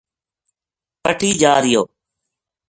پٹی 1.03 1.29
جا 1.41 1.53
رہیو 1.63 1.81